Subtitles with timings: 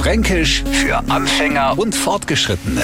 [0.00, 2.80] Fränkisch für Anfänger und Fortgeschrittene.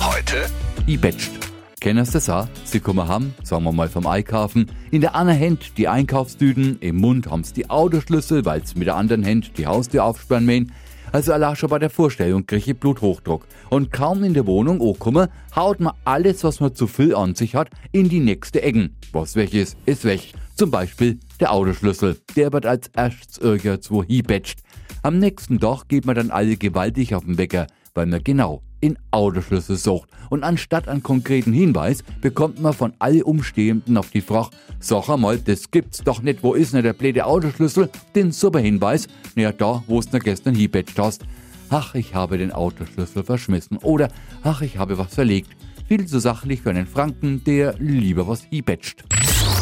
[0.00, 0.46] Heute
[0.86, 1.30] Ibetscht.
[1.78, 2.48] Kennst du das auch?
[2.64, 6.96] Sie kommen haben, sagen wir mal vom Einkaufen, in der einen Hand die Einkaufstüten, im
[6.96, 10.72] Mund haben's die Autoschlüssel, weil's mit der anderen Hand die Haustür aufsperren mähen.
[11.12, 13.46] Also allein schon bei der Vorstellung kriege ich Bluthochdruck.
[13.68, 17.54] Und kaum in der Wohnung ankommen, haut man alles, was man zu viel an sich
[17.54, 18.96] hat, in die nächste Ecken.
[19.12, 20.32] Was weg ist, ist weg.
[20.54, 22.16] Zum Beispiel der Autoschlüssel.
[22.36, 24.60] Der wird als erstes irgendwo hibetscht.
[25.02, 28.96] Am nächsten Tag geht man dann alle gewaltig auf den Wecker, weil man genau in
[29.10, 30.10] Autoschlüssel sucht.
[30.30, 35.38] Und anstatt einen konkreten Hinweis bekommt man von all Umstehenden auf die Frage, sag einmal,
[35.38, 37.90] das gibt's doch nicht, wo ist denn der blöde Autoschlüssel?
[38.14, 41.24] Den super Hinweis, naja, da, wo es noch gestern hibetscht hast.
[41.70, 43.78] Ach, ich habe den Autoschlüssel verschmissen.
[43.78, 44.08] Oder,
[44.42, 45.50] ach, ich habe was verlegt.
[45.88, 49.02] Viel zu sachlich für einen Franken, der lieber was hibetscht.